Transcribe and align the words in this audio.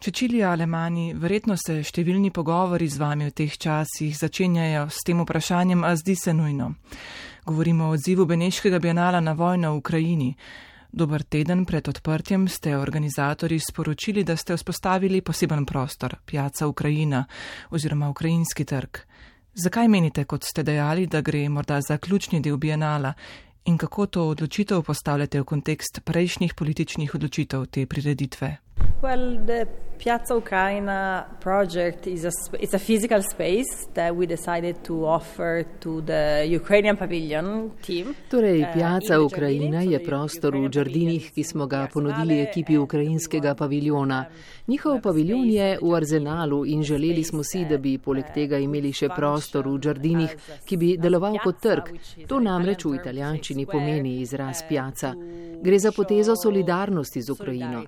Čečilija 0.00 0.48
Alemani, 0.54 1.10
verjetno 1.12 1.58
se 1.60 1.74
številni 1.84 2.30
pogovori 2.32 2.86
z 2.88 2.96
vami 3.02 3.26
v 3.28 3.34
teh 3.36 3.52
časih 3.52 4.14
začenjajo 4.16 4.86
s 4.88 5.02
tem 5.04 5.18
vprašanjem, 5.20 5.82
a 5.84 5.90
zdi 5.92 6.14
se 6.16 6.32
nujno. 6.32 6.70
Govorimo 7.44 7.90
o 7.90 7.98
odzivu 7.98 8.24
Beneškega 8.24 8.78
bienala 8.80 9.20
na 9.20 9.34
vojno 9.36 9.74
v 9.74 9.82
Ukrajini. 9.82 10.30
Dober 10.88 11.20
teden 11.28 11.66
pred 11.68 11.92
odprtjem 11.92 12.48
ste 12.48 12.78
organizatori 12.80 13.58
sporočili, 13.60 14.24
da 14.24 14.38
ste 14.40 14.56
vzpostavili 14.56 15.20
poseben 15.20 15.68
prostor, 15.68 16.16
Pijaca 16.24 16.70
Ukrajina 16.72 17.26
oziroma 17.68 18.08
Ukrajinski 18.08 18.64
trg. 18.64 19.02
Zakaj 19.52 19.92
menite, 19.92 20.24
kot 20.24 20.48
ste 20.48 20.64
dejali, 20.64 21.10
da 21.12 21.20
gre 21.20 21.44
morda 21.52 21.82
za 21.84 22.00
ključni 22.00 22.40
del 22.40 22.56
bienala 22.56 23.12
in 23.68 23.76
kako 23.76 24.06
to 24.06 24.26
odločitev 24.32 24.80
postavljate 24.80 25.44
v 25.44 25.44
kontekst 25.44 26.00
prejšnjih 26.08 26.56
političnih 26.56 27.14
odločitev 27.14 27.68
te 27.68 27.84
prireditve? 27.84 28.69
Well, 29.02 29.38
the 29.46 29.66
Piazza 30.00 30.32
Ucraina 30.34 31.26
project 31.40 32.06
is 32.06 32.24
a, 32.24 32.30
it's 32.58 32.72
a 32.72 32.78
physical 32.78 33.20
space 33.22 33.86
that 33.92 34.16
we 34.16 34.24
decided 34.24 34.82
to 34.84 35.04
offer 35.04 35.66
to 35.80 36.00
the 36.00 36.46
Ukrainian 36.48 36.96
pavilion 36.96 37.72
team. 37.82 38.14
Torej, 38.30 38.62
uh, 38.62 38.72
Piazza 38.72 39.20
Ucraina 39.20 39.82
je 39.82 39.98
prostor 40.00 40.56
v 40.56 40.70
Džardinih, 40.70 41.32
ki 41.34 41.44
smo 41.44 41.66
ga 41.66 41.86
ponudili 41.92 42.40
ekipi 42.40 42.78
ukrajinskega 42.78 43.54
paviljona. 43.54 44.24
Njihov 44.66 45.00
paviljon 45.02 45.50
je 45.50 45.78
v 45.82 45.94
arzenalu 45.94 46.64
in 46.66 46.82
želeli 46.82 47.24
smo 47.24 47.44
si, 47.44 47.64
da 47.64 47.78
bi 47.78 47.98
poleg 47.98 48.32
tega 48.34 48.58
imeli 48.58 48.92
še 48.92 49.08
prostor 49.16 49.68
v 49.68 49.78
Džardinih, 49.78 50.36
ki 50.64 50.76
bi 50.76 50.96
deloval 50.96 51.36
kot 51.44 51.60
trg. 51.60 51.92
To 52.26 52.40
namreč 52.40 52.84
v 52.84 52.94
italijančini 53.02 53.66
pomeni 53.66 54.20
izraz 54.20 54.64
piazza. 54.68 55.12
Gre 55.62 55.78
za 55.78 55.92
potezo 55.92 56.32
solidarnosti 56.42 57.20
z 57.22 57.30
Ukrajino. 57.30 57.84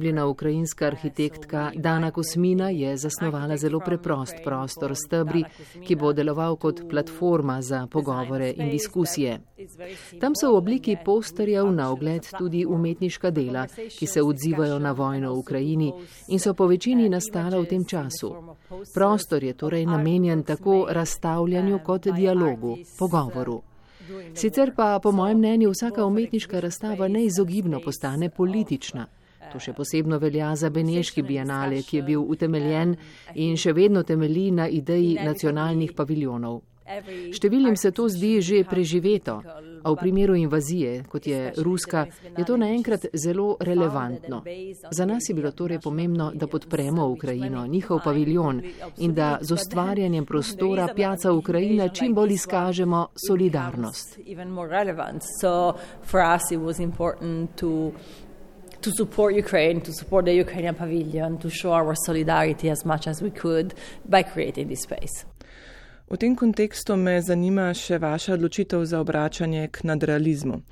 Povabljena 0.00 0.26
ukrajinska 0.26 0.86
arhitektka 0.86 1.72
Dana 1.74 2.10
Kosmina 2.10 2.70
je 2.70 2.96
zasnovala 2.96 3.56
zelo 3.56 3.80
preprost 3.80 4.34
prostor 4.44 4.94
stebri, 4.96 5.44
ki 5.86 5.96
bo 5.96 6.12
deloval 6.12 6.56
kot 6.56 6.80
platforma 6.90 7.58
za 7.62 7.86
pogovore 7.86 8.48
in 8.56 8.70
diskusije. 8.70 9.40
Tam 10.20 10.32
so 10.34 10.52
v 10.52 10.56
obliki 10.56 10.96
posterjev 11.04 11.68
na 11.72 11.90
ogled 11.92 12.24
tudi 12.38 12.64
umetniška 12.66 13.30
dela, 13.30 13.66
ki 13.98 14.06
se 14.06 14.22
odzivajo 14.22 14.78
na 14.78 14.92
vojno 14.92 15.34
v 15.34 15.38
Ukrajini 15.38 15.92
in 16.28 16.40
so 16.40 16.54
po 16.54 16.66
večini 16.66 17.08
nastala 17.08 17.60
v 17.60 17.66
tem 17.66 17.84
času. 17.84 18.34
Prostor 18.94 19.44
je 19.44 19.52
torej 19.52 19.86
namenjen 19.86 20.42
tako 20.42 20.86
razstavljanju 20.88 21.84
kot 21.84 22.08
dialogu, 22.08 22.78
pogovoru. 22.98 23.62
Sicer 24.34 24.72
pa, 24.76 24.98
po 25.02 25.12
mojem 25.12 25.38
mnenju, 25.38 25.70
vsaka 25.70 26.04
umetniška 26.04 26.60
razstava 26.60 27.08
neizogibno 27.08 27.80
postane 27.84 28.30
politična. 28.30 29.06
To 29.52 29.58
še 29.58 29.72
posebno 29.74 30.18
velja 30.18 30.54
za 30.56 30.70
Beneški 30.70 31.22
bienale, 31.26 31.82
ki 31.82 31.96
je 31.96 32.02
bil 32.02 32.22
utemeljen 32.22 32.96
in 33.34 33.56
še 33.58 33.72
vedno 33.74 34.02
temelji 34.06 34.50
na 34.54 34.68
ideji 34.68 35.16
nacionalnih 35.18 35.94
paviljonov. 35.98 36.60
Številnim 37.30 37.76
se 37.78 37.92
to 37.94 38.08
zdi 38.10 38.40
že 38.42 38.64
preživeto, 38.66 39.36
a 39.80 39.92
v 39.92 39.96
primeru 39.96 40.34
invazije, 40.34 41.04
kot 41.08 41.26
je 41.26 41.52
ruska, 41.62 42.06
je 42.36 42.44
to 42.44 42.56
naenkrat 42.60 43.06
zelo 43.14 43.56
relevantno. 43.60 44.42
Za 44.90 45.06
nas 45.06 45.28
je 45.28 45.36
bilo 45.38 45.52
torej 45.54 45.78
pomembno, 45.80 46.30
da 46.34 46.46
podpremo 46.50 47.06
Ukrajino, 47.08 47.66
njihov 47.66 48.02
paviljon 48.04 48.62
in 48.98 49.14
da 49.14 49.38
z 49.40 49.54
ustvarjanjem 49.54 50.26
prostora 50.26 50.88
Pjaca 50.94 51.32
Ukrajina 51.32 51.88
čim 51.88 52.14
bolj 52.14 52.34
izkažemo 52.34 53.06
solidarnost. 53.26 54.18
To 58.80 58.90
support 58.90 59.36
Ukraine, 59.36 59.80
to 59.80 59.92
support 59.92 60.24
the 60.24 60.34
Ukrainian 60.34 60.74
pavilion, 60.74 61.38
to 61.38 61.50
show 61.50 61.72
our 61.72 61.94
solidarity 62.06 62.70
as 62.70 62.84
much 62.84 63.06
as 63.06 63.20
we 63.22 63.30
could 63.30 63.74
by 64.08 64.22
creating 64.22 64.68
this 64.68 64.82
space. 64.82 65.26
V 66.10 66.16
tem 66.16 66.36
kontekstu 66.36 66.96
me 66.96 67.20
zanima 67.22 67.74
še 67.76 67.98
vaša 68.00 68.34
odločitev 68.34 68.84
za 68.84 69.00
obračanje 69.00 69.68
k 69.68 69.84
nadrealizmu. 69.84 70.62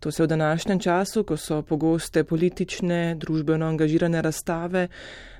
To 0.00 0.12
se 0.12 0.22
v 0.22 0.26
današnjem 0.26 0.80
času, 0.80 1.24
ko 1.24 1.36
so 1.36 1.62
pogoste 1.62 2.24
politične, 2.24 3.16
družbeno 3.16 3.66
angažirane 3.66 4.22
razstave, 4.22 4.88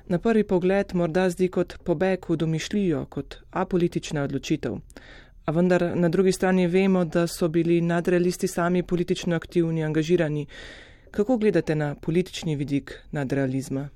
na 0.07 0.17
prvi 0.19 0.43
pogled 0.43 0.93
morda 0.93 1.29
zdi 1.29 1.47
kot 1.47 1.77
pobeg 1.83 2.25
v 2.29 2.35
domišljijo, 2.35 3.05
kot 3.05 3.37
apolitična 3.51 4.23
odločitev. 4.23 4.79
A 5.45 5.51
vendar 5.51 5.93
na 5.95 6.09
drugi 6.09 6.31
strani 6.31 6.67
vemo, 6.67 7.05
da 7.05 7.27
so 7.27 7.47
bili 7.47 7.81
nadrealisti 7.81 8.47
sami 8.47 8.83
politično 8.83 9.35
aktivni, 9.35 9.83
angažirani. 9.83 10.47
Kako 11.17 11.37
gledate 11.37 11.75
na 11.75 11.95
politični 11.95 12.55
vidik 12.55 13.03
nadrealizma? 13.11 13.89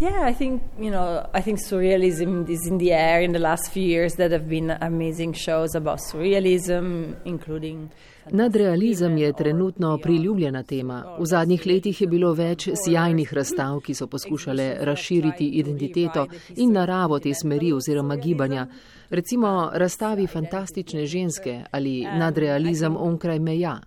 Yeah, 0.00 0.30
I 0.30 0.34
think 0.34 0.62
you 0.78 0.90
know. 0.90 1.26
I 1.34 1.42
think 1.42 1.58
surrealism 1.58 2.48
is 2.48 2.66
in 2.70 2.78
the 2.78 2.92
air 2.92 3.24
in 3.24 3.32
the 3.32 3.38
last 3.38 3.72
few 3.72 3.82
years. 3.82 4.14
That 4.14 4.30
have 4.30 4.44
been 4.48 4.70
amazing 4.80 5.34
shows 5.34 5.74
about 5.74 5.98
surrealism, 5.98 7.14
including. 7.24 7.88
Nadrealizem 8.30 9.16
je 9.16 9.32
trenutno 9.32 9.98
priljubljena 10.02 10.62
tema. 10.62 11.16
V 11.18 11.24
zadnjih 11.26 11.66
letih 11.66 12.00
je 12.00 12.06
bilo 12.06 12.32
več 12.32 12.68
sjajnih 12.84 13.34
razstav, 13.34 13.80
ki 13.80 13.94
so 13.94 14.06
poskušale 14.06 14.76
razširiti 14.80 15.48
identiteto 15.48 16.26
in 16.56 16.72
naravo 16.72 17.18
te 17.18 17.34
smeri 17.34 17.72
oziroma 17.72 18.16
gibanja. 18.16 18.66
Recimo 19.10 19.70
razstavi 19.74 20.26
fantastične 20.26 21.06
ženske 21.06 21.60
ali 21.70 22.06
nadrealizem 22.18 22.96
onkraj 22.96 23.38
meja. 23.38 23.80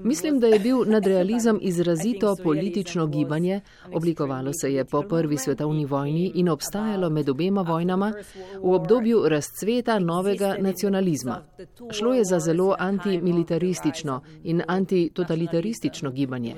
Mislim, 0.00 0.40
da 0.40 0.46
je 0.46 0.58
bil 0.58 0.78
nadrealizem 0.86 1.58
izrazito 1.62 2.36
politično 2.42 3.06
gibanje, 3.06 3.60
oblikovalo 3.92 4.52
se 4.60 4.72
je 4.72 4.84
po 4.84 5.02
prvi 5.02 5.36
svetovni 5.36 5.84
vojni 5.84 6.32
in 6.34 6.48
obstajalo 6.48 7.10
med 7.10 7.28
obema 7.28 7.62
vojnama 7.62 8.12
v 8.62 8.74
obdobju 8.74 9.28
razcveta 9.28 9.98
novega 9.98 10.56
nacionalizma. 10.58 11.42
Šlo 11.92 12.14
je 12.14 12.24
za 12.24 12.38
zelo 12.38 12.74
antimilitaristično 13.56 14.20
in 14.44 14.62
antitotalitaristično 14.66 16.10
gibanje. 16.10 16.54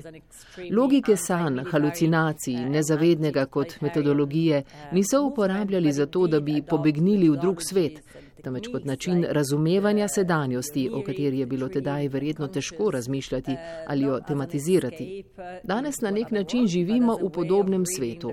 Logike 0.70 1.16
sanj, 1.16 1.60
halucinacij, 1.70 2.54
nezavednega 2.54 3.46
kot 3.46 3.80
metodologije 3.80 4.62
niso 4.92 5.22
uporabljali 5.22 5.92
za 5.92 6.06
to, 6.06 6.26
da 6.26 6.40
bi 6.40 6.62
pobegnili 6.62 7.28
v 7.28 7.36
drug 7.36 7.62
svet, 7.62 8.02
temveč 8.42 8.68
kot 8.72 8.84
način 8.84 9.24
razumevanja 9.30 10.08
sedanjosti, 10.08 10.90
o 10.92 11.02
kateri 11.02 11.38
je 11.38 11.46
bilo 11.46 11.68
tedaj 11.68 12.08
verjetno 12.08 12.48
težko 12.48 12.90
razmišljati 12.90 13.56
ali 13.86 14.02
jo 14.02 14.20
tematizirati. 14.20 15.24
Danes 15.64 16.00
na 16.02 16.10
nek 16.10 16.30
način 16.30 16.66
živimo 16.66 17.18
v 17.22 17.30
podobnem 17.30 17.84
svetu. 17.86 18.32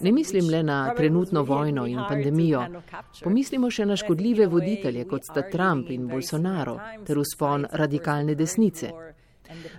Ne 0.00 0.12
mislim 0.12 0.50
le 0.50 0.62
na 0.62 0.94
trenutno 0.94 1.42
vojno 1.42 1.86
in 1.86 2.00
pandemijo. 2.08 2.64
Pomislimo 3.24 3.70
še 3.70 3.86
na 3.86 3.96
škodljive 3.96 4.46
voditelje, 4.46 5.04
kot 5.08 5.24
sta 5.30 5.42
Trump 5.50 5.90
in 5.90 6.08
Bolsonaro, 6.08 6.78
ter 7.06 7.20
vzpon 7.22 7.66
radikalne 7.72 8.34
desnice. 8.34 8.92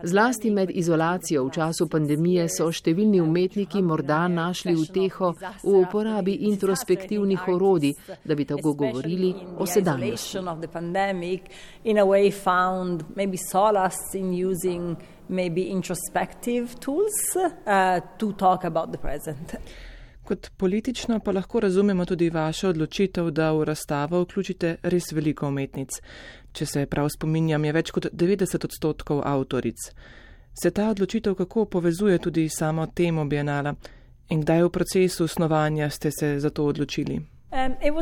Zlasti 0.04 0.52
med 0.52 0.72
izolacijo 0.74 1.44
v 1.46 1.52
času 1.54 1.86
pandemije 1.90 2.48
so 2.50 2.70
številni 2.74 3.20
umetniki 3.22 3.82
morda 3.86 4.24
našli 4.32 4.74
uteho 4.74 5.34
v 5.64 5.74
uporabi 5.84 6.34
introspektivnih 6.50 7.48
orodij, 7.54 7.94
da 8.26 8.36
bi 8.36 8.46
tako 8.50 8.74
govorili 8.74 9.34
o 9.58 9.66
sedanjosti. 9.66 10.40
Maybe 15.30 15.62
introspective 15.62 16.80
tools 16.80 17.36
uh, 17.36 18.00
to 18.18 18.32
talk 18.34 18.64
about 18.64 18.92
the 18.92 18.98
present. 18.98 19.54
Kot 20.30 20.50
politično 20.58 21.20
pa 21.20 21.32
lahko 21.32 21.60
razumemo 21.60 22.06
tudi 22.06 22.30
vašo 22.30 22.70
odločitev, 22.70 23.32
da 23.32 23.52
v 23.52 23.64
razstavo 23.66 24.20
vključite 24.22 24.76
res 24.84 25.08
veliko 25.12 25.48
umetnic. 25.48 25.90
Če 26.54 26.66
se 26.66 26.84
prav 26.86 27.08
spominjam, 27.10 27.66
je 27.66 27.72
več 27.74 27.90
kot 27.92 28.06
90 28.14 28.66
odstotkov 28.68 29.24
avtoric. 29.26 29.88
Se 30.62 30.72
ta 30.72 30.92
odločitev 30.94 31.34
kako 31.40 31.66
povezuje 31.66 32.20
tudi 32.20 32.46
samo 32.50 32.86
temo 32.86 33.26
Bienala 33.26 33.74
in 34.30 34.44
kdaj 34.46 34.64
v 34.68 34.70
procesu 34.70 35.28
snovanja 35.28 35.90
ste 35.90 36.12
se 36.12 36.40
za 36.40 36.50
to 36.50 36.66
odločili? 36.66 37.18
Um, 37.50 37.74
it 37.82 37.94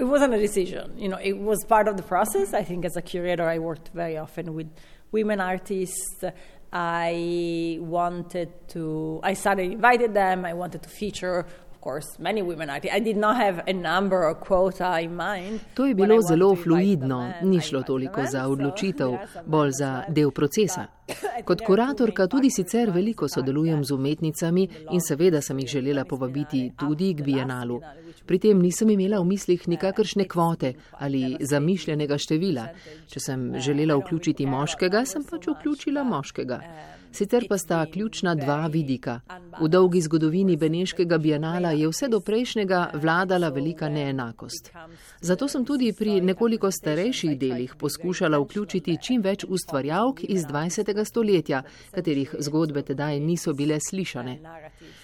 wasn't 0.00 0.32
a 0.32 0.38
decision, 0.38 0.96
you 0.96 1.08
know, 1.08 1.20
it 1.20 1.36
was 1.36 1.58
part 1.68 1.88
of 1.88 1.96
the 1.96 2.02
process. 2.02 2.54
I 2.54 2.64
think 2.64 2.86
as 2.86 2.96
a 2.96 3.02
curator, 3.02 3.44
I 3.44 3.58
worked 3.58 3.92
very 3.92 4.16
often 4.16 4.54
with 4.54 4.68
women 5.12 5.40
artists. 5.40 6.24
I 6.72 7.78
wanted 7.80 8.48
to, 8.72 9.20
I 9.22 9.34
started 9.34 9.72
invited 9.72 10.14
them, 10.14 10.44
I 10.44 10.54
wanted 10.54 10.82
to 10.82 10.88
feature 10.88 11.44
To 15.74 15.86
je 15.86 15.94
bilo 15.94 16.20
zelo 16.20 16.56
fluidno, 16.56 17.32
ni 17.42 17.60
šlo 17.60 17.82
toliko 17.82 18.22
za 18.30 18.48
odločitev, 18.48 19.10
bolj 19.52 19.70
za 19.70 20.04
del 20.08 20.30
procesa. 20.30 20.86
Kot 21.44 21.62
kuratorka 21.66 22.26
tudi 22.30 22.50
sicer 22.50 22.90
veliko 22.94 23.28
sodelujem 23.28 23.84
z 23.84 23.94
umetnicami 23.94 24.68
in 24.92 25.00
seveda 25.00 25.40
sem 25.42 25.58
jih 25.58 25.68
želela 25.68 26.04
povabiti 26.04 26.72
tudi 26.78 27.14
k 27.14 27.24
bienalu. 27.26 27.80
Pri 28.26 28.38
tem 28.38 28.62
nisem 28.62 28.90
imela 28.90 29.18
v 29.20 29.26
mislih 29.26 29.68
nikakršne 29.68 30.28
kvote 30.28 30.74
ali 30.92 31.36
zamišljenega 31.40 32.18
števila. 32.18 32.68
Če 33.10 33.20
sem 33.20 33.52
želela 33.58 33.98
vključiti 33.98 34.46
moškega, 34.46 35.04
sem 35.04 35.26
pač 35.26 35.50
vključila 35.50 36.04
moškega. 36.06 36.60
Sicer 37.12 37.44
pa 37.48 37.58
sta 37.58 37.86
ključna 37.92 38.34
dva 38.34 38.66
vidika. 38.66 39.20
V 39.60 39.68
dolgi 39.68 40.00
zgodovini 40.00 40.56
Beneškega 40.56 41.18
bienala 41.18 41.70
je 41.70 41.88
vse 41.88 42.08
do 42.08 42.20
prejšnjega 42.20 42.90
vladala 42.94 43.48
velika 43.48 43.88
neenakost. 43.88 44.70
Zato 45.20 45.48
sem 45.48 45.64
tudi 45.64 45.92
pri 45.92 46.20
nekoliko 46.20 46.70
starejših 46.70 47.38
delih 47.38 47.74
poskušala 47.78 48.38
vključiti 48.38 48.96
čim 49.02 49.20
več 49.22 49.44
ustvarjalk 49.48 50.24
iz 50.24 50.46
20. 50.46 50.91
stoletja, 51.04 51.62
katerih 51.90 52.34
zgodbe 52.38 52.82
tedaj 52.82 53.20
niso 53.20 53.52
bile 53.54 53.78
slišane. 53.80 54.38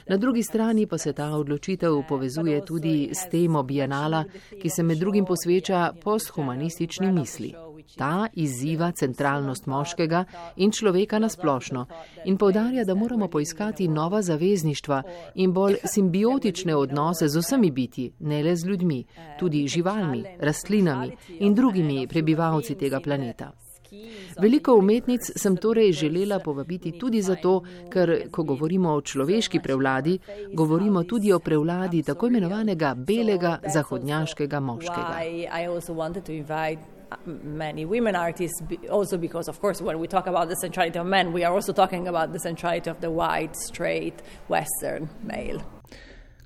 Na 0.09 0.17
drugi 0.17 0.43
strani 0.43 0.87
pa 0.87 0.99
se 0.99 1.13
ta 1.13 1.31
odločitev 1.37 2.03
povezuje 2.09 2.65
tudi 2.65 3.11
s 3.13 3.29
temo 3.31 3.63
bienala, 3.63 4.25
ki 4.63 4.71
se 4.71 4.83
med 4.83 4.99
drugim 4.99 5.25
posveča 5.25 5.93
posthumanistični 6.03 7.13
misli. 7.13 7.55
Ta 7.97 8.29
izziva 8.33 8.91
centralnost 8.93 9.67
moškega 9.67 10.25
in 10.57 10.73
človeka 10.73 11.19
nasplošno 11.19 11.87
in 12.25 12.37
povdarja, 12.37 12.85
da 12.85 12.95
moramo 12.95 13.29
poiskati 13.29 13.89
nova 13.89 14.23
zavezništva 14.23 15.03
in 15.35 15.53
bolj 15.53 15.77
simbiotične 15.85 16.77
odnose 16.77 17.29
z 17.29 17.39
vsemi 17.39 17.71
biti, 17.71 18.13
ne 18.19 18.43
le 18.43 18.57
z 18.57 18.67
ljudmi, 18.67 19.05
tudi 19.39 19.69
živalmi, 19.69 20.25
rastlinami 20.39 21.17
in 21.39 21.55
drugimi 21.55 22.07
prebivalci 22.09 22.75
tega 22.75 23.01
planeta. 23.01 23.53
Veliko 24.41 24.75
umetnic 24.77 25.31
sem 25.37 25.57
torej 25.57 25.93
želela 25.93 26.39
povabiti 26.39 26.93
tudi 26.99 27.23
zato, 27.23 27.63
ker, 27.93 28.29
ko 28.31 28.43
govorimo 28.43 28.93
o 28.95 29.01
človeški 29.01 29.61
prevladi, 29.61 30.19
govorimo 30.53 31.05
tudi 31.05 31.33
o 31.33 31.39
prevladi 31.39 32.03
tako 32.03 32.27
imenovanega 32.27 32.95
belega 32.95 33.59
zahodnjaškega 33.75 34.61
moškega 34.61 35.19
many 37.45 37.87
women 37.87 38.15
artists, 38.15 38.63
also 38.91 39.17
because, 39.19 39.49
of 39.49 39.61
course, 39.61 39.81
when 39.81 39.99
we 39.99 40.07
talk 40.07 40.27
about 40.27 40.49
the 40.49 40.57
centrality 40.57 40.99
of 40.99 41.07
men, 41.07 41.33
we 41.33 41.45
are 41.45 41.55
also 41.55 41.73
talking 41.73 42.09
about 42.09 42.33
the 42.33 42.39
centrality 42.39 42.91
of 42.91 43.01
the 43.01 43.11
white, 43.11 43.57
straight, 43.57 44.15
Western 44.49 45.09
male. 45.23 45.61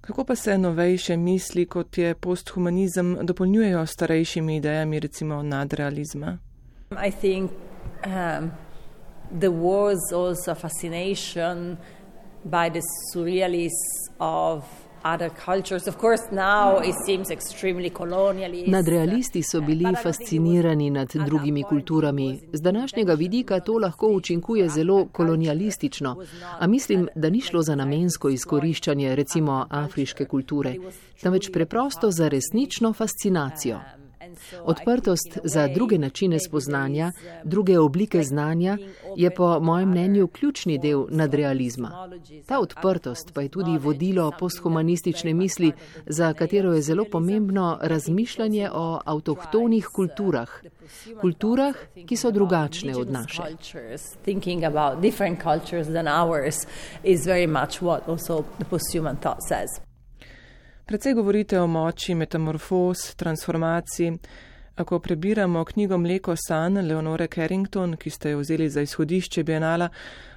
Kako 0.00 0.24
pa 0.24 0.36
se 0.36 0.58
novejše 0.58 1.16
misli, 1.16 1.66
kot 1.66 1.98
je 1.98 2.14
posthumanizem, 2.14 3.18
dopolnjujejo 3.22 3.86
starejšimi 3.86 4.56
idejami, 4.56 5.00
recimo 5.00 5.42
nadrealizma? 5.42 6.38
I 6.98 7.10
think 7.10 7.50
um, 8.04 8.52
there 9.30 9.50
was 9.50 10.12
also 10.12 10.52
a 10.52 10.54
fascination 10.54 11.78
by 12.44 12.68
the 12.68 12.82
surrealists 13.12 14.10
of 14.20 14.64
Nadrealisti 18.66 19.42
so 19.42 19.60
bili 19.60 19.94
fascinirani 20.02 20.90
nad 20.90 21.08
drugimi 21.14 21.62
kulturami. 21.62 22.40
Z 22.52 22.60
današnjega 22.60 23.14
vidika 23.14 23.60
to 23.60 23.72
lahko 23.72 24.06
učinkuje 24.06 24.68
zelo 24.68 25.06
kolonialistično, 25.12 26.16
a 26.58 26.66
mislim, 26.66 27.08
da 27.14 27.30
ni 27.30 27.40
šlo 27.40 27.62
za 27.62 27.74
namensko 27.74 28.28
izkoriščanje 28.28 29.14
recimo 29.14 29.66
afriške 29.70 30.24
kulture, 30.24 30.74
temveč 31.22 31.50
preprosto 31.52 32.10
za 32.10 32.28
resnično 32.28 32.92
fascinacijo. 32.92 33.80
Odprtost 34.64 35.38
za 35.44 35.68
druge 35.68 35.98
načine 35.98 36.38
spoznanja, 36.40 37.12
druge 37.44 37.78
oblike 37.78 38.22
znanja 38.22 38.78
je 39.16 39.34
po 39.34 39.60
mojem 39.60 39.88
mnenju 39.88 40.26
ključni 40.26 40.78
del 40.78 41.06
nadrealizma. 41.10 42.08
Ta 42.46 42.60
odprtost 42.60 43.32
pa 43.34 43.42
je 43.42 43.48
tudi 43.48 43.78
vodilo 43.78 44.32
posthumanistične 44.38 45.34
misli, 45.34 45.72
za 46.06 46.32
katero 46.32 46.72
je 46.72 46.82
zelo 46.82 47.04
pomembno 47.12 47.78
razmišljanje 47.82 48.70
o 48.72 49.00
avtohtonih 49.04 49.86
kulturah, 49.94 50.50
kulturah, 51.20 51.74
ki 52.06 52.16
so 52.16 52.30
drugačne 52.30 52.96
od 52.96 53.10
naše. 53.10 53.42
Predvsej 60.86 61.14
govorite 61.14 61.60
o 61.60 61.66
moči 61.66 62.14
metamorfoz, 62.14 63.14
transformacij. 63.14 64.12
Ako 64.76 64.98
prebiramo 64.98 65.64
knjigo 65.64 65.98
Mleko 65.98 66.34
san 66.36 66.74
Leonore 66.74 67.28
Carrington, 67.34 67.96
ki 67.96 68.10
ste 68.10 68.30
jo 68.30 68.38
vzeli 68.38 68.68
za 68.70 68.80
izhodišče 68.82 69.44
Bienala, 69.44 69.88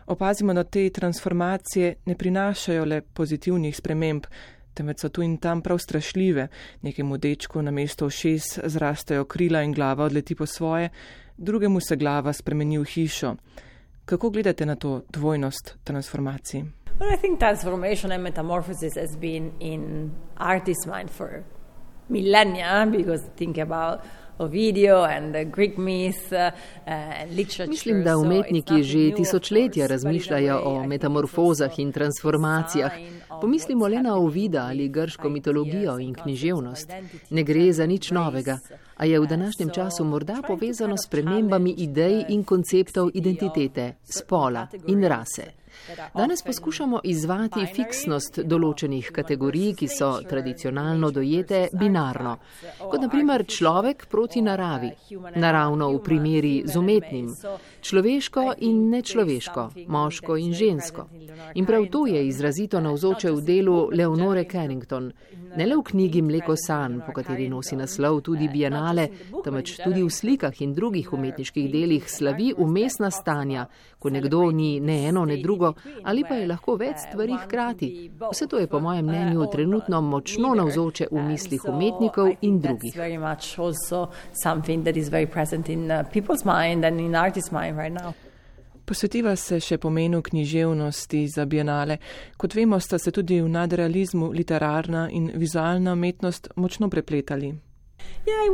opazimo, 0.06 0.54
da 0.54 0.64
te 0.64 0.90
transformacije 0.90 1.96
ne 2.06 2.16
prinašajo 2.16 2.86
le 2.86 3.02
pozitivnih 3.02 3.76
sprememb, 3.76 4.28
temveč 4.74 5.02
so 5.02 5.10
tu 5.10 5.24
in 5.24 5.38
tam 5.38 5.62
prav 5.62 5.80
strašljive. 5.80 6.48
Nekemu 6.82 7.18
dečku 7.18 7.62
na 7.62 7.72
mesto 7.72 8.10
šest 8.10 8.60
zrastejo 8.64 9.26
krila 9.26 9.64
in 9.64 9.74
glava 9.74 10.06
odleti 10.06 10.36
po 10.36 10.46
svoje, 10.46 10.90
drugemu 11.38 11.80
se 11.80 11.96
glava 11.96 12.34
spremeni 12.34 12.78
v 12.78 12.84
hišo. 12.84 13.36
Kako 14.06 14.30
gledate 14.30 14.66
na 14.66 14.76
to 14.76 15.02
dvojnost 15.10 15.78
transformacij? 15.84 16.85
But 17.00 17.08
I 17.10 17.18
think 17.18 17.40
transformation 17.40 18.12
and 18.12 18.24
metamorphosis 18.24 18.96
has 18.96 19.18
been 19.18 19.52
in 19.60 20.12
artists' 20.38 20.86
mind 20.88 21.10
for 21.12 21.44
millennia 22.10 22.88
because 22.90 23.22
think 23.36 23.58
about 23.58 24.00
Ovidio 24.40 25.06
and 25.06 25.34
the 25.34 25.44
Greek 25.46 25.78
myth 25.78 26.32
uh, 26.32 26.52
and 26.86 27.36
literature. 27.36 27.68
Mislim, 27.68 28.04
da 28.04 28.18
umetniki 28.18 28.84
že 28.84 29.12
tisočletja 29.16 29.88
razmišljajo 29.88 30.62
o 30.66 30.88
metamorfozah 30.88 31.80
in 31.80 31.92
transformacijah. 31.92 32.92
Pomislimo 33.42 33.88
le 33.88 34.02
na 34.02 34.16
Ovida 34.16 34.66
ali 34.70 34.90
grško 34.90 35.30
mitologijo 35.30 36.00
in 36.00 36.14
književnost. 36.14 36.92
Ne 37.30 37.44
gre 37.44 37.74
za 37.74 37.86
nič 37.86 38.12
novega, 38.12 38.58
a 38.98 39.06
je 39.06 39.20
v 39.20 39.28
današnjem 39.28 39.70
času 39.70 40.04
morda 40.04 40.42
povezano 40.48 40.98
s 40.98 41.08
premembami 41.08 41.76
idej 41.78 42.26
in 42.30 42.44
konceptov 42.44 43.10
identitete, 43.14 43.94
spola 44.04 44.68
in 44.88 45.04
rase. 45.04 45.65
Danes 46.14 46.42
poskušamo 46.42 47.00
izvati 47.04 47.66
fiksnost 47.76 48.40
določenih 48.44 49.12
kategorij, 49.16 49.74
ki 49.80 49.88
so 49.92 50.10
tradicionalno 50.30 51.12
dojete 51.12 51.68
binarno, 51.74 52.38
kot 52.80 53.02
naprimer 53.02 53.46
človek 53.46 54.08
proti 54.12 54.42
naravi, 54.42 54.92
naravno 55.36 55.92
v 55.94 56.02
primeri 56.04 56.54
z 56.66 56.78
umetnim, 56.80 57.30
človeško 57.82 58.46
in 58.68 58.90
nečloveško, 58.90 59.70
moško 59.88 60.38
in 60.38 60.54
žensko. 60.54 61.08
In 61.56 61.66
prav 61.66 61.88
to 61.92 62.06
je 62.08 62.26
izrazito 62.28 62.82
navzoče 62.82 63.32
v 63.32 63.42
delu 63.46 63.78
Leonore 63.92 64.46
Kennington, 64.50 65.12
ne 65.56 65.66
le 65.66 65.76
v 65.78 65.84
knjigi 65.84 66.22
Mleko 66.22 66.56
san, 66.60 67.02
po 67.06 67.14
kateri 67.16 67.48
nosi 67.50 67.76
naslov 67.80 68.22
tudi 68.22 68.50
Bienale, 68.52 69.08
temveč 69.44 69.78
tudi 69.84 70.04
v 70.04 70.12
slikah 70.12 70.62
in 70.62 70.74
drugih 70.74 71.14
umetniških 71.14 71.70
delih 71.72 72.10
slavi 72.12 72.54
umestna 72.58 73.12
stanja, 73.12 73.68
ko 74.00 74.10
nekdo 74.10 74.50
ni 74.52 74.80
ne 74.80 75.06
eno, 75.08 75.26
ne 75.26 75.38
drugo, 75.66 76.02
ali 76.04 76.24
pa 76.30 76.36
je 76.36 76.48
lahko 76.48 76.76
več 76.76 76.98
stvari 77.10 77.34
hkrati. 77.44 78.12
Vse 78.32 78.48
to 78.48 78.60
je 78.60 78.68
po 78.68 78.80
mojem 78.80 79.06
mnenju 79.06 79.48
trenutno 79.52 80.02
močno 80.02 80.56
navzoče 80.56 81.08
v 81.12 81.24
mislih 81.24 81.66
umetnikov 81.66 82.32
in 82.42 82.60
drugih. 82.62 82.94
Posvetiva 88.86 89.36
se 89.36 89.60
še 89.60 89.78
pomenu 89.82 90.22
književnosti 90.22 91.28
za 91.28 91.46
bienale. 91.46 91.98
Kot 92.38 92.54
vemo, 92.54 92.80
sta 92.80 93.00
se 93.02 93.12
tudi 93.12 93.42
v 93.42 93.50
nadrealizmu 93.50 94.30
literarna 94.30 95.08
in 95.10 95.32
vizualna 95.34 95.94
umetnost 95.94 96.52
močno 96.56 96.90
prepletali. 96.90 97.56
Yeah, 98.26 98.46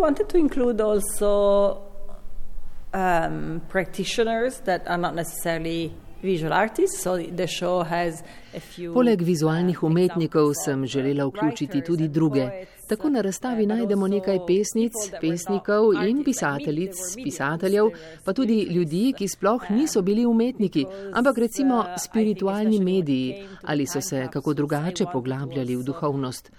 um, 2.94 3.62
practitioners 3.70 4.60
that 4.62 4.88
are 4.88 4.98
not 4.98 5.16
necessarily 5.16 5.94
visual 6.24 6.54
artists. 6.54 7.02
So 7.04 7.18
the 7.18 7.48
show 7.48 7.84
has 7.84 8.24
a 8.56 8.60
few. 8.60 8.94
Poleg 8.94 9.22
vizualnih 9.22 9.84
umetnikov 9.84 10.54
sem 10.66 10.86
želela 10.86 11.26
vključiti 11.26 11.82
tudi 11.82 12.08
druge. 12.08 12.50
Tako 12.92 13.10
na 13.10 13.22
razstavi 13.22 13.66
najdemo 13.66 14.08
nekaj 14.08 14.40
pesnic, 14.48 14.92
pesnikov 15.22 15.94
in 16.08 16.24
pisateljic, 16.24 16.96
pisateljev, 17.24 17.86
pa 18.26 18.34
tudi 18.34 18.64
ljudi, 18.64 19.14
ki 19.18 19.28
sploh 19.28 19.70
niso 19.70 20.02
bili 20.02 20.26
umetniki, 20.26 20.86
ampak 21.14 21.38
recimo 21.38 21.86
spiritualni 21.98 22.80
mediji 22.80 23.48
ali 23.64 23.86
so 23.88 24.02
se 24.02 24.28
kako 24.34 24.54
drugače 24.54 25.06
poglabljali 25.14 25.76
v 25.76 25.84
duhovnost. 25.84 26.52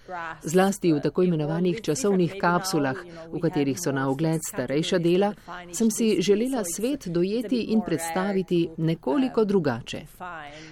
Zlasti 0.43 0.93
v 0.93 1.01
tako 1.01 1.23
imenovanih 1.23 1.83
časovnih 1.83 2.35
kapsulah, 2.41 2.97
v 3.33 3.41
katerih 3.41 3.77
so 3.81 3.93
na 3.93 4.09
ogled 4.09 4.41
starejša 4.49 4.99
dela, 4.99 5.35
sem 5.73 5.91
si 5.91 6.17
želela 6.23 6.65
svet 6.65 7.09
dojeti 7.09 7.61
in 7.61 7.81
predstaviti 7.87 8.69
nekoliko 8.77 9.45
drugače. 9.45 10.01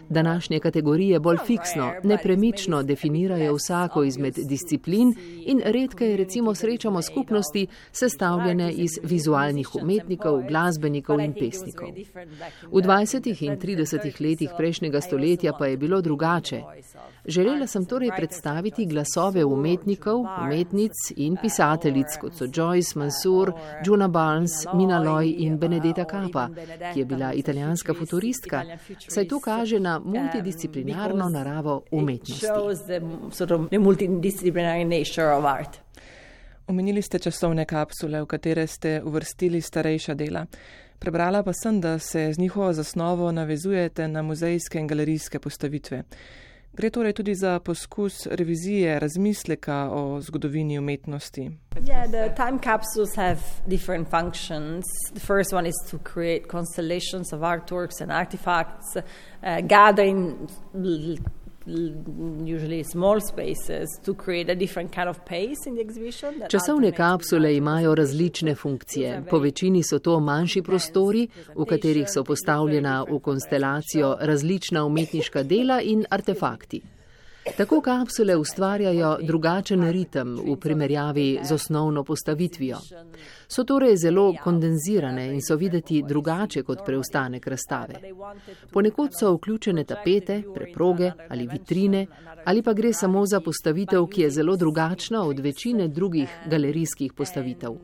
Današnje 0.09 0.61
kategorije 0.61 1.21
bolj 1.21 1.39
fiksno, 1.47 1.93
nepremično 2.05 2.83
definirajo 2.83 3.55
vsako 3.55 4.05
izmed 4.05 4.35
disciplin 4.49 5.15
in 5.51 5.63
redke 5.65 6.17
recimo 6.17 6.55
srečamo 6.55 7.03
skupnosti 7.03 7.67
sestavljene 7.93 8.73
iz 8.73 8.91
vizualnih 9.03 9.75
umetnikov, 9.75 10.43
glasbenikov 10.49 11.21
in 11.21 11.35
pesnikov. 11.35 11.89
V 12.73 12.83
20. 12.83 13.45
in 13.45 13.59
30. 13.59 14.21
letih 14.21 14.51
prejšnjega 14.57 15.01
stoletja 15.01 15.53
pa 15.59 15.67
je 15.67 15.77
bilo 15.77 16.01
drugače. 16.01 16.63
Želela 17.25 17.67
sem 17.67 17.85
torej 17.85 18.11
predstaviti 18.17 18.87
glasove 18.87 19.45
umetnikov, 19.45 20.21
umetnic 20.45 20.93
in 21.17 21.37
pisateljic, 21.43 22.17
kot 22.21 22.35
so 22.35 22.45
Joyce, 22.45 22.99
Mansur, 22.99 23.53
Juna 23.87 24.09
Barnes, 24.09 24.67
Mina 24.75 25.03
Loy 25.03 25.35
in 25.39 25.59
Benedetta 25.59 26.05
Capa, 26.05 26.49
ki 26.93 27.01
je 27.01 27.05
bila 27.05 27.33
italijanska 27.33 27.95
futuristka, 27.95 28.63
saj 29.09 29.29
to 29.29 29.41
kaže 29.41 29.81
na 29.81 29.99
multidisciplinarno 30.05 31.29
naravo 31.29 31.83
umetnosti. 31.91 32.47
Omenili 36.71 37.03
ste 37.03 37.19
časovne 37.19 37.65
kapsule, 37.67 38.21
v 38.23 38.27
katere 38.27 38.67
ste 38.67 39.01
uvrstili 39.03 39.61
starejša 39.61 40.15
dela. 40.15 40.47
Prebrala 41.01 41.43
pa 41.43 41.53
sem, 41.53 41.81
da 41.81 41.99
se 41.99 42.33
z 42.33 42.39
njihovo 42.39 42.73
zasnovo 42.73 43.33
navezujete 43.33 44.09
na 44.09 44.23
muzejske 44.23 44.79
in 44.79 44.87
galerijske 44.87 45.39
postavitve. 45.39 46.03
Gre 46.73 46.91
torej 46.91 47.13
tudi 47.13 47.35
za 47.35 47.59
poskus 47.61 48.27
revizije 48.27 48.99
razmisleka 48.99 49.91
o 49.93 50.21
zgodovini 50.21 50.79
umetnosti. 50.79 51.51
Yeah, 51.75 52.07
the 52.11 52.35
time 52.37 52.59
capsules 52.59 53.17
have 53.17 53.41
different 53.67 54.09
functions. 54.11 54.85
The 55.15 55.21
first 55.21 55.53
one 55.53 55.69
is 55.69 55.75
to 55.91 55.99
create 55.99 56.47
constellations 56.51 57.33
of 57.33 57.41
artworks 57.41 58.01
and 58.01 58.13
artifacts, 58.13 58.97
uh, 58.97 59.03
gathering 59.63 60.49
Časovne 66.49 66.93
kapsule 66.93 67.57
imajo 67.57 67.95
različne 67.95 68.55
funkcije. 68.55 69.23
Po 69.31 69.39
večini 69.39 69.83
so 69.83 69.99
to 69.99 70.21
manjši 70.21 70.63
prostori, 70.63 71.29
v 71.57 71.65
katerih 71.65 72.07
so 72.09 72.25
postavljena 72.25 73.05
v 73.11 73.19
konstelacijo 73.19 74.17
različna 74.21 74.85
umetniška 74.85 75.43
dela 75.43 75.81
in 75.81 76.05
artefakti. 76.11 76.81
Tako 77.57 77.81
kapsule 77.81 78.37
ustvarjajo 78.37 79.19
drugačen 79.23 79.91
ritem 79.91 80.37
v 80.37 80.57
primerjavi 80.57 81.41
z 81.43 81.55
osnovno 81.55 82.05
postavitvijo. 82.05 82.79
So 83.49 83.65
torej 83.65 83.97
zelo 83.97 84.35
kondenzirane 84.45 85.27
in 85.35 85.41
so 85.43 85.57
videti 85.57 86.03
drugače 86.09 86.63
kot 86.63 86.85
preostanek 86.87 87.47
razstave. 87.47 87.95
Ponekod 88.73 89.11
so 89.19 89.35
vključene 89.35 89.85
tapete, 89.85 90.43
preproge 90.55 91.13
ali 91.29 91.49
vitrine, 91.53 92.07
ali 92.45 92.63
pa 92.63 92.73
gre 92.73 92.93
samo 92.93 93.27
za 93.27 93.41
postavitev, 93.41 94.07
ki 94.07 94.23
je 94.23 94.31
zelo 94.31 94.57
drugačna 94.57 95.23
od 95.23 95.39
večine 95.39 95.89
drugih 95.89 96.29
galerijskih 96.47 97.13
postavitev. 97.13 97.77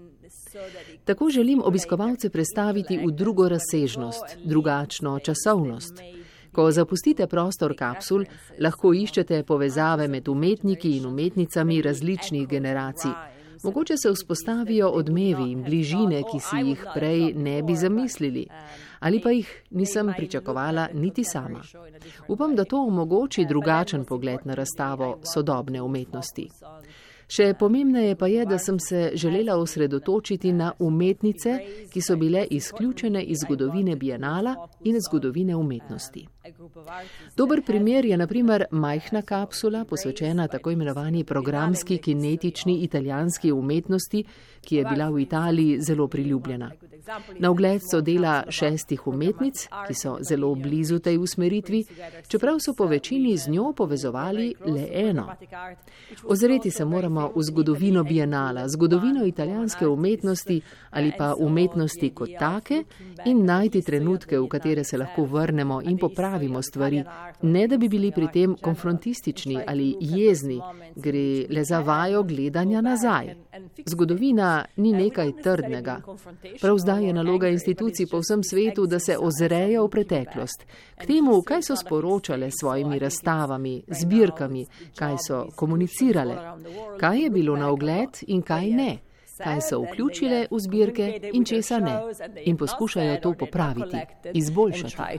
Tako 1.05 1.31
želim 1.31 1.63
obiskovalce 1.65 2.31
predstaviti 2.31 2.99
v 2.99 3.11
drugo 3.11 3.49
razsežnost, 3.49 4.25
drugačno 4.45 5.19
časovnost. 5.19 6.16
Ko 6.57 6.71
zapustite 6.71 7.27
prostor 7.29 7.75
kapsul, 7.77 8.23
lahko 8.65 8.95
iščete 8.97 9.43
povezave 9.45 10.07
med 10.09 10.29
umetniki 10.33 10.95
in 10.97 11.05
umetnicami 11.07 11.83
različnih 11.85 12.47
generacij. 12.49 13.13
Mogoče 13.65 13.97
se 13.97 14.13
vzpostavijo 14.13 14.89
odmevi 14.89 15.51
in 15.53 15.63
bližine, 15.63 16.23
ki 16.31 16.41
si 16.41 16.63
jih 16.71 16.85
prej 16.95 17.35
ne 17.35 17.63
bi 17.63 17.77
zamislili, 17.77 18.47
ali 19.01 19.21
pa 19.21 19.31
jih 19.31 19.51
nisem 19.71 20.13
pričakovala 20.17 20.89
niti 20.95 21.25
sama. 21.25 21.61
Upam, 22.29 22.57
da 22.57 22.65
to 22.65 22.81
omogoči 22.87 23.45
drugačen 23.49 24.05
pogled 24.05 24.41
na 24.45 24.55
razstavo 24.55 25.19
sodobne 25.35 25.83
umetnosti. 25.83 26.49
Še 27.27 27.55
pomembneje 27.59 28.15
pa 28.15 28.29
je, 28.31 28.45
da 28.47 28.59
sem 28.59 28.79
se 28.79 29.11
želela 29.15 29.57
osredotočiti 29.59 30.53
na 30.53 30.73
umetnice, 30.79 31.59
ki 31.91 32.01
so 32.01 32.17
bile 32.17 32.45
izključene 32.51 33.23
iz 33.23 33.43
zgodovine 33.43 33.97
bienala 33.97 34.55
in 34.85 35.01
zgodovine 35.01 35.57
umetnosti. 35.57 36.27
Dober 37.37 37.63
primer 37.67 38.05
je 38.05 38.17
naprimer 38.17 38.65
majhna 38.71 39.23
kapsula, 39.23 39.85
posvečena 39.85 40.49
tako 40.49 40.71
imenovani 40.71 41.25
programski 41.25 41.99
kinetični 41.99 42.79
italijanski 42.85 43.53
umetnosti, 43.53 44.25
ki 44.61 44.77
je 44.77 44.85
bila 44.85 45.11
v 45.11 45.21
Italiji 45.21 45.81
zelo 45.81 46.09
priljubljena. 46.09 46.71
Na 47.39 47.51
ogled 47.51 47.83
so 47.91 48.01
dela 48.01 48.45
šestih 48.49 49.07
umetnic, 49.07 49.67
ki 49.87 49.95
so 49.95 50.17
zelo 50.29 50.55
blizu 50.55 50.99
tej 50.99 51.19
usmeritvi, 51.19 51.85
čeprav 52.29 52.59
so 52.61 52.75
po 52.75 52.87
večini 52.87 53.37
z 53.37 53.51
njo 53.51 53.73
povezovali 53.77 54.55
le 54.67 54.89
eno. 54.93 55.27
Ozreti 56.25 56.71
se 56.71 56.85
moramo 56.85 57.31
v 57.37 57.43
zgodovino 57.43 58.05
bienala, 58.05 58.69
zgodovino 58.69 59.25
italijanske 59.27 59.87
umetnosti 59.87 60.61
ali 60.91 61.13
pa 61.19 61.35
umetnosti 61.39 62.11
kot 62.11 62.31
take 62.39 62.83
in 63.25 63.45
najti 63.45 63.83
trenutke, 63.83 64.39
v 64.39 64.49
katere 64.49 64.85
se 64.85 64.99
lahko 64.99 65.25
vrnemo 65.25 65.81
in 65.83 65.99
popravimo 65.99 66.63
stvari, 66.63 67.05
ne 67.43 67.67
da 67.69 67.77
bi 67.77 67.89
bili 67.89 68.13
pri 68.13 68.29
tem 68.33 68.57
konfrontistični 68.63 69.59
ali 69.67 69.95
jezni, 70.01 70.61
gre 70.97 71.47
le 71.51 71.65
za 71.65 71.81
vajo 71.81 72.23
gledanja 72.23 72.81
nazaj. 72.81 73.35
Zgodovina 73.87 74.65
ni 74.77 74.93
nekaj 74.93 75.33
trdnega. 75.43 76.01
Prav 76.61 76.79
zdaj 76.79 76.96
je 76.99 77.13
naloga 77.13 77.49
institucij 77.49 78.07
po 78.11 78.19
vsem 78.19 78.43
svetu, 78.43 78.87
da 78.87 78.99
se 78.99 79.17
ozrejo 79.19 79.87
v 79.87 79.91
preteklost, 79.91 80.67
k 80.99 81.07
temu, 81.07 81.43
kaj 81.43 81.63
so 81.63 81.77
sporočale 81.77 82.51
s 82.51 82.61
svojimi 82.61 82.99
razstavami, 82.99 83.83
zbirkami, 83.89 84.67
kaj 84.99 85.17
so 85.27 85.47
komunicirale, 85.57 86.37
kaj 87.01 87.23
je 87.23 87.31
bilo 87.31 87.57
na 87.57 87.71
ogled 87.71 88.23
in 88.27 88.43
kaj 88.43 88.71
ne 88.71 88.93
kaj 89.37 89.61
so 89.61 89.81
vključile 89.83 90.47
v 90.51 90.59
zbirke 90.59 91.21
in 91.33 91.45
česa 91.45 91.79
ne, 91.79 91.97
in 92.45 92.57
poskušajo 92.57 93.17
to 93.21 93.35
popraviti, 93.35 93.99
izboljšati. 94.33 95.19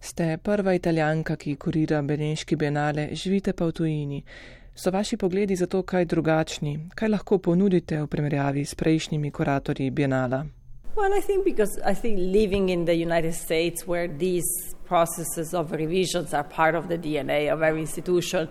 Ste 0.00 0.38
prva 0.42 0.74
italijanka, 0.74 1.36
ki 1.36 1.56
kurira 1.56 2.02
Beneški 2.02 2.56
bienale, 2.56 3.08
živite 3.12 3.52
pa 3.52 3.66
v 3.66 3.72
tujini. 3.72 4.22
So 4.82 4.90
vaši 4.90 5.16
pogledi 5.16 5.56
za 5.56 5.66
to 5.66 5.82
kaj 5.82 6.04
drugačni? 6.04 6.78
Kaj 6.94 7.08
lahko 7.08 7.38
ponudite 7.38 7.98
v 8.00 8.06
primerjavi 8.06 8.64
s 8.64 8.74
prejšnjimi 8.74 9.30
kuratorji 9.30 9.90
bienala? 9.90 10.46
Well, 10.96 11.12
I 11.18 11.20
think 11.26 11.44
because 11.44 11.76
I 11.84 11.94
think 11.94 12.18
living 12.18 12.70
in 12.70 12.84
the 12.84 12.94
United 12.94 13.34
States, 13.34 13.86
where 13.86 14.08
these 14.08 14.48
processes 14.88 15.54
of 15.54 15.72
revisions 15.72 16.32
are 16.32 16.48
part 16.56 16.74
of 16.74 16.88
the 16.88 16.96
DNA 16.96 17.52
of 17.52 17.60
every 17.62 17.80
institution, 17.80 18.48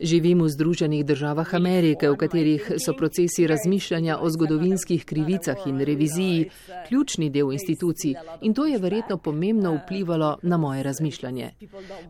Živim 0.00 0.40
v 0.42 0.48
Združenih 0.48 1.04
državah 1.04 1.54
Amerike, 1.54 2.08
v 2.08 2.16
katerih 2.16 2.72
so 2.80 2.94
procesi 2.96 3.46
razmišljanja 3.46 4.18
o 4.18 4.30
zgodovinskih 4.30 5.04
krivicah 5.04 5.56
in 5.66 5.80
reviziji 5.80 6.48
ključni 6.88 7.30
del 7.30 7.52
institucij 7.52 8.14
in 8.40 8.54
to 8.54 8.66
je 8.66 8.78
verjetno 8.78 9.18
pomembno 9.18 9.74
vplivalo 9.84 10.38
na 10.42 10.56
moje 10.56 10.82
razmišljanje. 10.82 11.50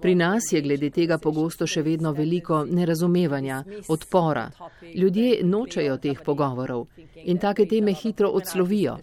Pri 0.00 0.14
nas 0.14 0.42
je 0.52 0.60
glede 0.62 0.90
tega 0.90 1.18
pogosto 1.18 1.66
še 1.66 1.82
vedno 1.82 2.12
veliko 2.12 2.64
nerazumevanja, 2.64 3.64
odpora. 3.88 4.50
Ljudje 4.94 5.40
nočejo 5.42 5.96
teh 5.96 6.22
pogovorov 6.24 6.86
in 7.24 7.38
take 7.38 7.66
teme 7.66 7.92
hitro 7.92 8.28
odslovijo. 8.28 8.96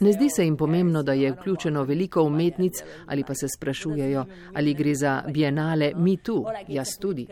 Ne 0.00 0.12
zdi 0.12 0.30
se 0.30 0.44
jim 0.44 0.56
pomembno, 0.56 1.02
da 1.02 1.12
je 1.12 1.32
vključeno 1.32 1.84
veliko 1.84 2.22
umetnic 2.22 2.82
ali 3.06 3.24
pa 3.24 3.34
se 3.34 3.46
sprašujejo, 3.48 4.24
ali 4.54 4.74
gre 4.74 4.94
za 4.94 5.22
bienale 5.28 5.92
mi 5.96 6.16
tu, 6.16 6.44
jaz 6.68 6.98
tudi. 7.00 7.26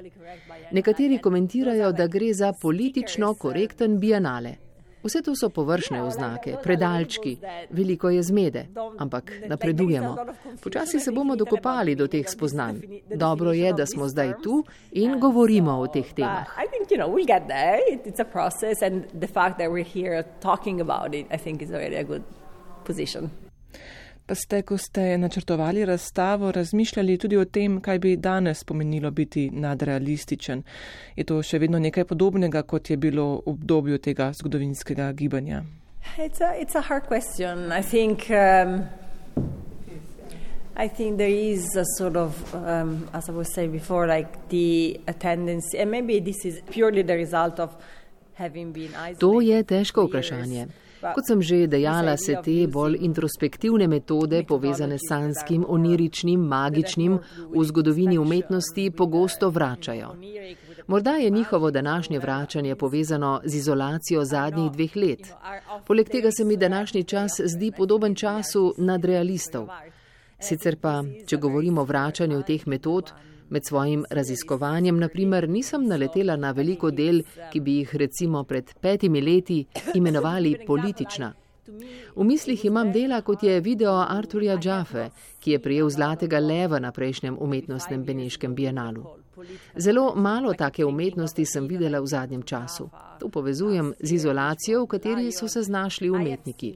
Nekateri 0.72 0.99
komentirajo, 1.18 1.92
da 1.92 2.06
gre 2.06 2.34
za 2.34 2.52
politično 2.52 3.34
korekten 3.34 4.00
bienale. 4.00 4.54
Vse 5.02 5.22
to 5.22 5.32
so 5.36 5.48
površne 5.48 6.02
oznake, 6.02 6.54
predalčki, 6.62 7.36
veliko 7.70 8.10
je 8.10 8.22
zmede, 8.22 8.66
ampak 8.98 9.32
napredujemo. 9.48 10.16
Počasi 10.62 11.00
se 11.00 11.12
bomo 11.12 11.36
dokopali 11.36 11.94
do 11.94 12.06
teh 12.06 12.28
spoznanj. 12.28 12.76
Dobro 13.14 13.52
je, 13.52 13.72
da 13.72 13.86
smo 13.86 14.08
zdaj 14.08 14.32
tu 14.42 14.64
in 14.92 15.20
govorimo 15.20 15.78
o 15.78 15.86
teh 15.86 16.12
temah. 16.14 16.46
Position. 22.86 23.49
Pa 24.30 24.34
ste, 24.34 24.62
ko 24.62 24.78
ste 24.78 25.18
načrtovali 25.18 25.84
razstavo, 25.84 26.52
razmišljali 26.52 27.18
tudi 27.18 27.36
o 27.36 27.44
tem, 27.44 27.80
kaj 27.80 27.98
bi 27.98 28.16
danes 28.16 28.64
pomenilo 28.64 29.10
biti 29.10 29.50
nadrealističen. 29.50 30.62
Je 31.16 31.24
to 31.24 31.40
še 31.42 31.58
vedno 31.58 31.78
nekaj 31.82 32.04
podobnega, 32.06 32.62
kot 32.62 32.90
je 32.90 32.96
bilo 32.96 33.24
v 33.40 33.50
obdobju 33.50 33.98
tega 33.98 34.28
zgodovinskega 34.32 35.08
gibanja? 35.18 35.64
It's 36.18 36.38
a, 36.40 36.54
it's 36.62 36.78
a 36.78 36.80
hard 36.80 37.08
question. 37.08 37.72
I 37.72 37.82
think, 37.82 38.30
um, 38.30 38.86
I 40.76 40.86
think 40.86 41.18
there 41.18 41.34
is 41.50 41.66
a 41.74 41.84
sort 41.98 42.14
of, 42.14 42.54
um, 42.54 43.08
as 43.12 43.28
I 43.28 43.32
was 43.32 43.52
saying 43.52 43.72
before, 43.72 44.06
like 44.06 44.48
the 44.48 45.00
attendance, 45.08 45.74
and 45.74 45.90
maybe 45.90 46.20
this 46.20 46.44
is 46.44 46.62
purely 46.70 47.02
the 47.02 47.16
result 47.16 47.58
of 47.58 47.74
having 48.34 48.70
been 48.72 48.94
isolated. 48.94 49.20
To 49.26 49.40
je 49.40 49.64
težko 49.64 50.06
vprašanje. 50.06 50.68
Kot 51.00 51.26
sem 51.26 51.42
že 51.42 51.66
dejala, 51.66 52.16
se 52.16 52.36
te 52.44 52.66
bolj 52.68 52.98
introspektivne 53.00 53.88
metode, 53.88 54.42
povezane 54.44 54.98
s 54.98 55.08
sanskim, 55.08 55.64
oniričnim, 55.68 56.40
magičnim, 56.40 57.18
v 57.56 57.64
zgodovini 57.64 58.18
umetnosti 58.18 58.90
pogosto 58.90 59.50
vračajo. 59.50 60.14
Morda 60.86 61.10
je 61.10 61.30
njihovo 61.30 61.70
današnje 61.70 62.18
vračanje 62.18 62.76
povezano 62.76 63.40
z 63.44 63.54
izolacijo 63.56 64.24
zadnjih 64.24 64.72
dveh 64.72 64.96
let. 64.96 65.32
Poleg 65.86 66.08
tega 66.08 66.30
se 66.30 66.44
mi 66.44 66.56
današnji 66.56 67.04
čas 67.04 67.40
zdi 67.44 67.72
podoben 67.76 68.14
času 68.14 68.74
nadrealistov. 68.78 69.68
Sicer 70.40 70.76
pa, 70.80 71.02
če 71.26 71.36
govorimo 71.36 71.80
o 71.80 71.84
vračanju 71.84 72.42
teh 72.42 72.66
metod, 72.66 73.12
med 73.50 73.66
svojim 73.66 74.04
raziskovanjem, 74.10 74.98
naprimer, 74.98 75.48
nisem 75.48 75.86
naletela 75.86 76.36
na 76.36 76.52
veliko 76.52 76.90
del, 76.90 77.22
ki 77.52 77.60
bi 77.60 77.76
jih 77.80 77.94
recimo 77.96 78.44
pred 78.44 78.74
petimi 78.80 79.20
leti 79.20 79.64
imenovali 79.94 80.56
politična. 80.66 81.32
V 82.16 82.24
mislih 82.24 82.64
imam 82.64 82.92
dela, 82.92 83.20
kot 83.22 83.42
je 83.42 83.60
video 83.60 83.94
Arturja 84.08 84.58
Džafe, 84.58 85.08
ki 85.40 85.50
je 85.50 85.62
prijel 85.62 85.90
zlatega 85.90 86.38
leva 86.38 86.78
na 86.78 86.92
prejšnjem 86.92 87.36
umetnostnem 87.40 88.04
Beneškem 88.04 88.54
bienalu. 88.54 89.19
Zelo 89.76 90.14
malo 90.16 90.54
take 90.54 90.84
umetnosti 90.84 91.44
sem 91.46 91.68
videla 91.68 92.00
v 92.00 92.06
zadnjem 92.06 92.42
času. 92.42 92.90
To 93.20 93.28
povezujem 93.28 93.94
z 94.00 94.12
izolacijo, 94.12 94.84
v 94.84 94.86
kateri 94.86 95.32
so 95.32 95.48
se 95.48 95.62
znašli 95.62 96.10
umetniki. 96.10 96.74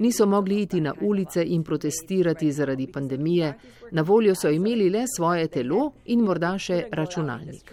Niso 0.00 0.26
mogli 0.26 0.62
iti 0.62 0.80
na 0.80 0.94
ulice 1.00 1.44
in 1.46 1.64
protestirati 1.64 2.52
zaradi 2.52 2.86
pandemije, 2.92 3.54
na 3.90 4.02
voljo 4.02 4.34
so 4.34 4.50
imeli 4.50 4.90
le 4.90 5.04
svoje 5.16 5.48
telo 5.48 5.92
in 6.04 6.20
morda 6.20 6.58
še 6.58 6.84
računalnik. 6.92 7.72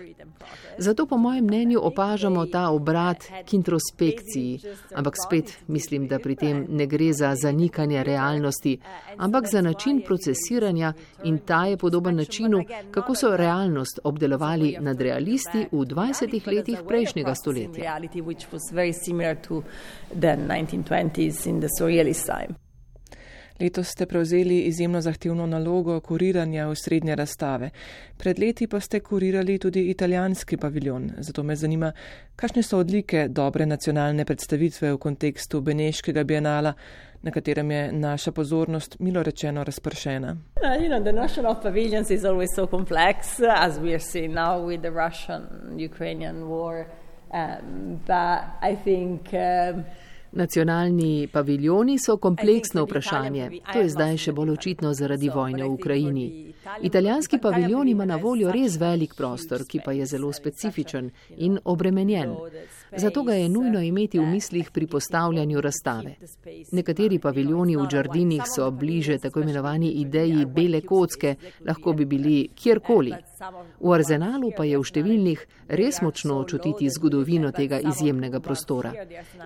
Zato 0.78 1.06
po 1.06 1.18
mojem 1.18 1.46
mnenju 1.46 1.80
opažamo 1.84 2.46
ta 2.46 2.70
obrat 2.70 3.24
k 3.50 3.54
introspekciji, 3.54 4.60
ampak 4.96 5.14
spet 5.26 5.58
mislim, 5.68 6.08
da 6.08 6.20
pri 6.20 6.36
tem 6.36 6.66
ne 6.70 6.86
gre 6.88 7.14
za 7.14 7.36
zanikanje 7.36 8.04
realnosti, 8.04 8.78
ampak 9.18 9.48
za 9.52 9.62
način 9.62 10.02
procesiranja 10.06 10.94
in 11.24 11.38
ta 11.38 11.66
je 11.66 11.78
podoben 11.78 12.16
načinu, 12.16 12.64
kako 12.92 13.16
so 13.16 13.38
realnost 13.38 14.00
obdelovali 14.04 14.23
nadrealisti 14.82 15.68
v 15.72 15.86
20 15.86 16.48
letih 16.48 16.80
prejšnjega 16.88 17.36
stoletja. 17.36 18.00
Letos 23.60 23.88
ste 23.88 24.06
prevzeli 24.06 24.60
izjemno 24.60 25.02
zahtevno 25.02 25.46
nalogo 25.46 26.00
kuriranja 26.00 26.68
v 26.68 26.76
srednje 26.76 27.16
razstave. 27.16 27.70
Pred 28.18 28.40
leti 28.40 28.68
pa 28.68 28.80
ste 28.80 29.00
kurirali 29.00 29.60
tudi 29.60 29.90
italijanski 29.90 30.58
paviljon. 30.58 31.12
Zato 31.18 31.44
me 31.44 31.56
zanima, 31.56 31.92
kakšne 32.36 32.64
so 32.64 32.78
odlike 32.78 33.28
dobre 33.30 33.66
nacionalne 33.66 34.26
predstavitve 34.26 34.94
v 34.94 34.98
kontekstu 34.98 35.62
Beneškega 35.62 36.24
bienala, 36.24 36.74
na 37.24 37.32
katerem 37.32 37.72
je 37.72 37.92
naša 37.92 38.32
pozornost, 38.32 39.00
milo 39.00 39.24
rečeno, 39.24 39.64
razpršena. 39.64 40.38
Um, 47.34 48.00
but 48.06 48.44
I 48.62 48.76
think 48.84 49.22
um, 49.34 49.84
Nacionalni 50.32 51.28
paviljoni 51.34 51.98
so 52.06 52.18
kompleksno 52.18 52.84
vprašanje. 52.84 53.50
To 53.74 53.80
je 53.80 53.90
zdaj 53.90 54.18
še 54.18 54.32
bolj 54.34 54.52
očitno 54.52 54.94
zaradi 54.94 55.30
vojne 55.30 55.64
v 55.64 55.72
Ukrajini. 55.74 56.54
Italijanski 56.82 57.38
paviljon 57.38 57.88
ima 57.88 58.06
na 58.06 58.16
voljo 58.16 58.52
res 58.52 58.80
velik 58.82 59.14
prostor, 59.18 59.66
ki 59.70 59.84
pa 59.86 59.94
je 59.94 60.06
zelo 60.06 60.32
specifičen 60.34 61.12
in 61.38 61.60
obremenjen. 61.64 62.34
Zato 62.98 63.24
ga 63.24 63.34
je 63.34 63.50
nujno 63.50 63.82
imeti 63.82 64.20
v 64.20 64.26
mislih 64.26 64.72
pri 64.72 64.88
postavljanju 64.88 65.62
razstave. 65.62 66.16
Nekateri 66.72 67.20
paviljoni 67.20 67.78
v 67.78 67.88
Džardinih 67.88 68.44
so 68.56 68.72
bliže 68.72 69.18
tako 69.18 69.42
imenovani 69.42 69.92
ideji 69.92 70.46
bele 70.46 70.82
kocke, 70.82 71.36
lahko 71.66 71.94
bi 71.94 72.06
bili 72.06 72.50
kjerkoli. 72.56 73.14
V 73.80 73.94
arzenalu 73.94 74.52
pa 74.58 74.64
je 74.64 74.78
v 74.80 74.84
številnih 74.84 75.46
res 75.68 76.02
močno 76.02 76.44
čutiti 76.48 76.90
zgodovino 76.90 77.52
tega 77.52 77.80
izjemnega 77.80 78.40
prostora. 78.40 78.94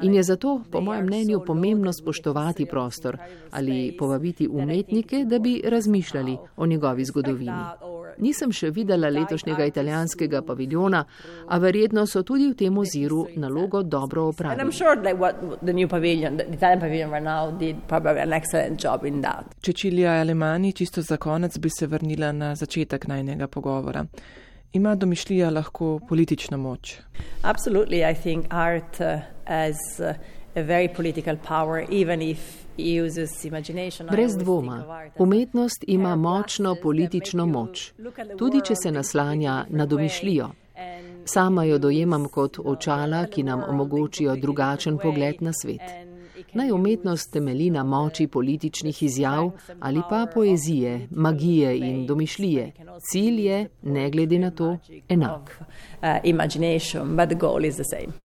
In 0.01 0.13
je 0.13 0.23
zato, 0.23 0.61
po 0.71 0.81
mojem 0.81 1.05
mnenju, 1.05 1.41
pomembno 1.45 1.93
spoštovati 1.93 2.65
prostor 2.65 3.17
ali 3.51 3.95
povabiti 3.97 4.47
umetnike, 4.47 5.25
da 5.25 5.39
bi 5.39 5.61
razmišljali 5.65 6.37
o 6.57 6.65
njegovi 6.65 7.05
zgodovini. 7.05 7.96
Nisem 8.17 8.51
še 8.51 8.71
videla 8.71 9.09
letošnjega 9.09 9.65
italijanskega 9.65 10.41
paviljona, 10.41 11.03
a 11.47 11.57
verjetno 11.57 12.05
so 12.05 12.23
tudi 12.23 12.47
v 12.49 12.55
tem 12.57 12.77
oziru 12.77 13.27
nalogo 13.35 13.83
dobro 13.83 14.27
opravili. 14.27 14.71
Čečilija 19.61 20.11
Alemani, 20.21 20.73
čisto 20.73 21.01
za 21.01 21.17
konec 21.17 21.57
bi 21.57 21.69
se 21.69 21.87
vrnila 21.87 22.31
na 22.31 22.55
začetek 22.55 23.07
najnega 23.07 23.47
pogovora. 23.47 24.05
Ima 24.73 24.95
domišljija 24.95 25.49
lahko 25.49 25.99
politično 26.09 26.57
moč? 26.57 26.97
Absolutely, 27.43 28.11
I 28.11 28.15
think 28.15 28.45
art 28.49 28.99
uh, 28.99 29.21
as 29.45 29.77
uh, 29.99 30.36
a 30.57 30.63
very 30.63 30.87
political 30.87 31.37
power, 31.37 31.85
even 31.89 32.21
if 32.21 32.67
Brez 34.11 34.37
dvoma, 34.37 35.09
umetnost 35.17 35.83
ima 35.87 36.15
močno 36.15 36.75
politično 36.83 37.45
moč, 37.45 37.91
tudi 38.37 38.61
če 38.65 38.75
se 38.75 38.91
naslanja 38.91 39.65
na 39.69 39.85
domišljijo. 39.85 40.49
Sama 41.25 41.63
jo 41.63 41.77
dojemam 41.77 42.27
kot 42.29 42.59
očala, 42.63 43.25
ki 43.25 43.43
nam 43.43 43.63
omogočijo 43.69 44.35
drugačen 44.35 44.97
pogled 44.97 45.41
na 45.41 45.51
svet. 45.61 45.81
Naj 46.53 46.71
umetnost 46.71 47.33
temelji 47.33 47.69
na 47.69 47.83
moči 47.83 48.27
političnih 48.27 49.03
izjav 49.03 49.51
ali 49.79 50.01
pa 50.09 50.25
poezije, 50.33 51.07
magije 51.11 51.77
in 51.77 52.05
domišljije. 52.05 52.71
Cilj 53.11 53.41
je, 53.47 53.69
ne 53.81 54.09
glede 54.09 54.39
na 54.39 54.51
to, 54.51 54.77
enak. 55.09 55.61